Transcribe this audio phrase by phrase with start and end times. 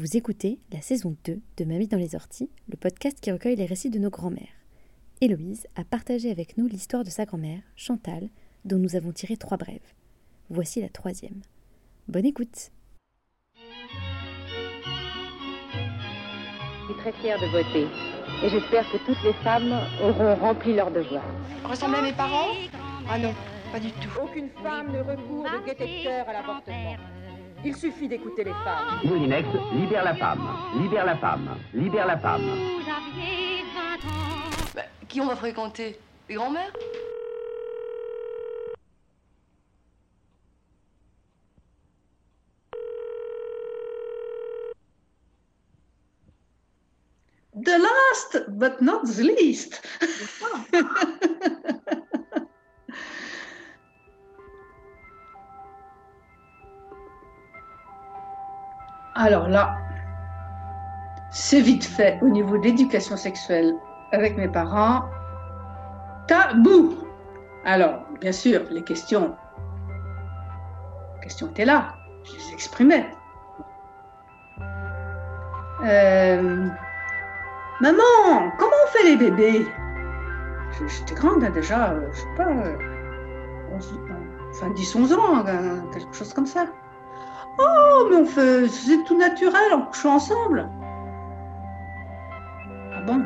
[0.00, 3.66] Vous écoutez la saison 2 de Mamie dans les orties, le podcast qui recueille les
[3.66, 4.56] récits de nos grands-mères.
[5.20, 8.30] Héloïse a partagé avec nous l'histoire de sa grand-mère, Chantal,
[8.64, 9.92] dont nous avons tiré trois brèves.
[10.48, 11.42] Voici la troisième.
[12.08, 12.70] Bonne écoute
[13.54, 13.60] Je
[16.86, 17.86] suis très fière de voter
[18.42, 19.70] et j'espère que toutes les femmes
[20.02, 21.26] auront rempli leur devoir.
[21.62, 22.54] Ressemblez à mes parents?
[23.06, 23.34] Ah non,
[23.70, 24.08] pas du tout.
[24.22, 26.96] Aucune femme ne recourt de détecteur à l'avortement.
[27.62, 29.00] Il suffit d'écouter les femmes.
[29.04, 30.48] Moulinex, libère la femme,
[30.80, 32.42] libère la femme, libère la femme.
[34.74, 35.98] Bah, qui on va fréquenter?
[36.28, 36.72] Les grands-mères?
[47.62, 49.82] The last but not the least.
[59.20, 59.76] Alors là,
[61.30, 63.74] c'est vite fait au niveau de l'éducation sexuelle
[64.12, 65.04] avec mes parents.
[66.26, 66.96] Tabou.
[67.66, 69.36] Alors, bien sûr, les questions,
[71.20, 73.10] questions étaient là, je les exprimais.
[75.84, 76.66] Euh,
[77.82, 79.66] Maman, comment on fait les bébés?
[80.88, 82.78] J'étais grande hein, déjà, euh, je sais pas, euh,
[83.74, 84.00] 11,
[84.52, 86.64] enfin 10-11 ans, euh, quelque chose comme ça.
[87.58, 90.68] Oh, mais on fait, c'est tout naturel en couchant ensemble.
[92.92, 93.24] Ah bon?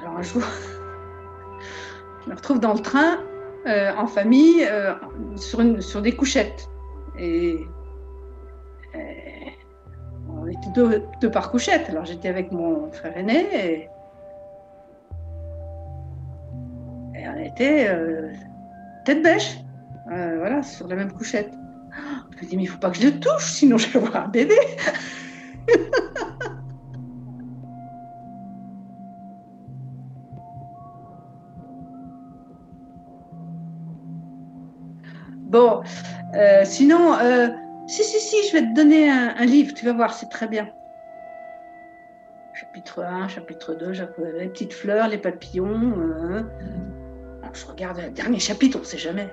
[0.00, 0.42] Alors un jour,
[2.24, 3.18] je me retrouve dans le train,
[3.66, 4.94] euh, en famille, euh,
[5.36, 6.68] sur, des couchettes.
[7.18, 7.56] Et
[8.94, 8.98] euh,
[10.28, 10.70] on était
[11.20, 11.88] deux, par couchette.
[11.88, 13.88] Alors j'étais avec mon frère aîné et,
[17.34, 17.88] on était
[19.04, 19.58] tête bêche,
[20.06, 21.52] voilà, sur la même couchette.
[21.94, 24.24] Je me dis, mais il faut pas que je le touche, sinon je vais avoir
[24.24, 24.56] un bébé.
[35.46, 35.82] bon,
[36.34, 37.48] euh, sinon, euh,
[37.86, 40.68] si, si, si, je vais te donner un, livre, tu vas voir, c'est très bien.
[42.54, 45.92] Chapitre 1, chapitre 2, chapitre- les petites fleurs, les papillons.
[45.98, 46.42] euh,
[47.42, 49.28] alors, je regarde le dernier chapitre, on ne sait jamais.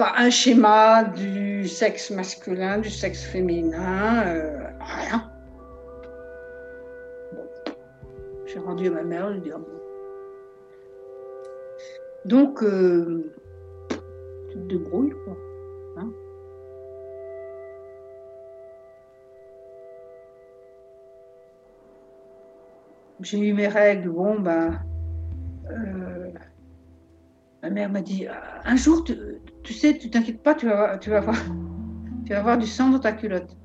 [0.00, 5.30] Pas un schéma du sexe masculin, du sexe féminin, euh, rien.
[7.34, 7.74] Bon.
[8.46, 9.66] J'ai rendu à ma mère, je lui ah bon.
[12.24, 13.30] Donc, euh,
[13.90, 15.36] tu te débrouilles, quoi.
[15.98, 16.10] hein.
[23.20, 24.78] J'ai eu mes règles, bon, ben.
[25.70, 26.29] euh,
[27.62, 28.26] ma mère m'a dit
[28.64, 31.36] un jour, tu, sais, tu t'inquiètes pas, tu vas, tu, vas voir,
[32.26, 33.56] tu vas avoir du sang dans ta culotte.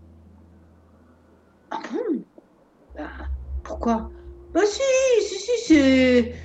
[1.71, 2.23] Ah bon?
[2.95, 3.09] Ben,
[3.63, 4.09] Pourquoi?
[4.53, 4.81] Bah si,
[5.21, 6.35] si, si, c'est.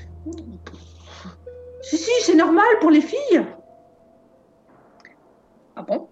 [1.82, 3.44] Si, si, c'est normal pour les filles.
[5.76, 6.08] Ah bon?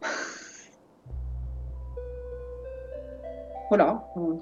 [3.68, 4.40] Voilà, on,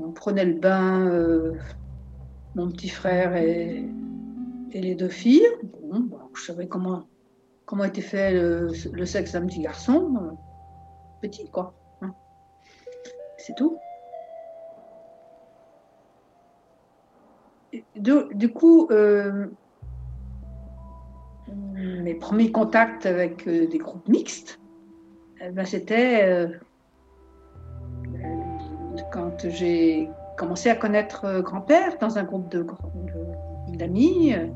[0.00, 1.58] on prenait le bain, euh,
[2.54, 3.88] mon petit frère et,
[4.72, 5.46] et les deux filles.
[5.62, 7.04] Bon, bah, je savais comment,
[7.66, 8.72] comment était fait le,
[9.04, 10.14] sexe d'un petit garçon.
[10.16, 10.30] euh,
[11.20, 11.74] petit, quoi.
[12.02, 12.14] hein.
[13.38, 13.78] C'est tout.
[17.96, 19.46] Du, coup, euh,
[21.52, 24.58] mes premiers contacts avec euh, des groupes mixtes,
[25.40, 26.48] eh ben, c'était
[29.12, 33.07] quand j'ai commencé à connaître grand-père dans un groupe de gr- de-
[33.78, 34.34] d'amis.
[34.34, 34.46] euh,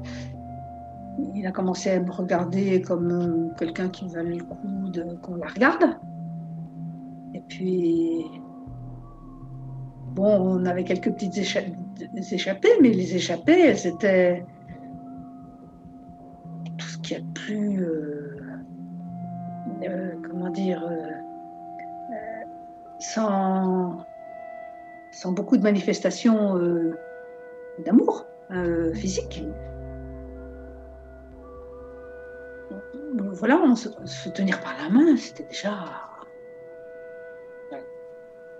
[1.34, 4.58] il a commencé à me regarder comme euh, quelqu'un qui valait le coup
[5.22, 5.96] qu'on la regarde.
[7.34, 8.26] Et puis,
[10.14, 11.38] bon, on avait quelques petites
[12.32, 14.44] échappées, mais les échappées, elles étaient
[16.78, 18.38] tout ce qu'il y a de plus, euh,
[20.28, 20.82] comment dire,
[22.98, 24.04] sans,
[25.34, 26.58] beaucoup de manifestations
[27.84, 29.44] d'amour euh, physique.
[33.14, 35.74] Voilà, se, tenir par la main, c'était déjà.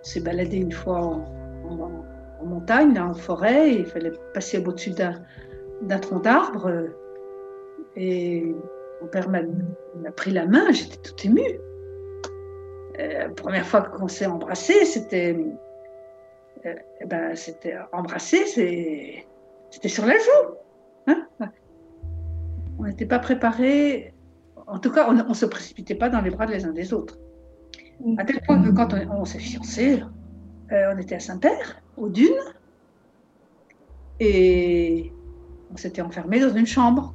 [0.02, 6.66] S'est baladé une fois en, montagne, en forêt, il fallait passer au-dessus d'un tronc d'arbre.
[6.66, 6.88] euh,
[7.96, 8.54] Et
[9.00, 9.40] mon père m'a
[10.16, 11.40] pris la main, j'étais toute émue.
[12.98, 15.36] Euh, la première fois qu'on s'est embrassé, c'était.
[16.64, 19.24] eh ben, c'était embrassé, c'est-
[19.72, 20.54] c'était sur la joue.
[21.08, 21.26] hein.
[22.78, 24.14] on n'était pas préparés.
[24.66, 27.18] En tout cas, on ne se précipitait pas dans les bras les uns des autres.
[28.18, 30.02] À tel point que quand on, s'est fiancés,
[30.72, 32.28] euh, on était à Saint-Père, aux dunes,
[34.20, 35.10] et
[35.72, 37.14] on s'était enfermé dans une chambre.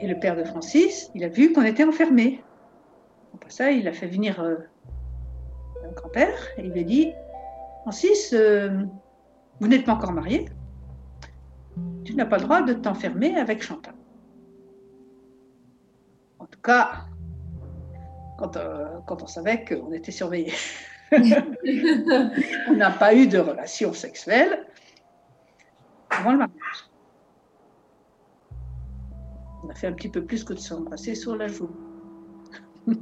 [0.00, 2.42] Et le père de Francis, il a vu qu'on était enfermés.
[3.40, 4.56] Pour ça, il a fait venir euh,
[5.86, 7.12] un grand-père et il lui a dit
[7.82, 8.84] Francis, euh,
[9.60, 10.48] vous n'êtes pas encore marié,
[12.04, 13.94] tu n'as pas le droit de t'enfermer avec Chantal.
[16.38, 17.06] En tout cas,
[18.38, 20.52] quand, euh, quand on savait qu'on était surveillé.
[21.12, 24.66] on n'a pas eu de relation sexuelle
[26.10, 26.90] avant le mariage.
[29.62, 31.70] On a fait un petit peu plus que de s'embrasser sur la joue.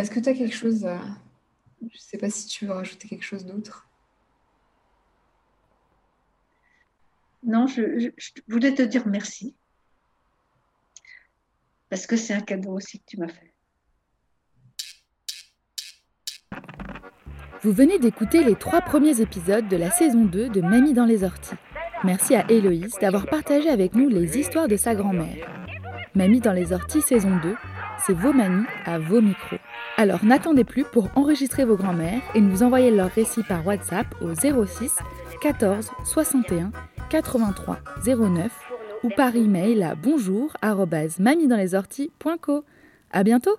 [0.00, 1.00] est-ce que tu as quelque chose à...
[1.80, 3.88] Je ne sais pas si tu veux rajouter quelque chose d'autre?
[7.42, 8.10] Non, je,
[8.48, 9.54] voulais te dire merci.
[11.88, 13.52] Parce que c'est un cadeau aussi que tu m'as fait.
[17.62, 21.24] Vous venez d'écouter les trois premiers épisodes de la saison 2 de Mamie dans les
[21.24, 21.56] orties.
[22.04, 25.48] Merci à Héloïse d'avoir partagé avec nous les histoires de sa grand-mère.
[26.14, 27.56] Mamie dans les orties saison 2,
[28.04, 29.58] c'est vos mamies à vos micros.
[29.98, 34.34] Alors n'attendez plus pour enregistrer vos grands-mères et nous envoyer leurs récits par WhatsApp au
[34.34, 34.94] 06
[35.40, 36.70] 14 61
[37.08, 38.52] 83 09
[39.04, 42.64] ou par email à bonjour@mamiedanslеsorties.co.
[43.10, 43.56] À bientôt.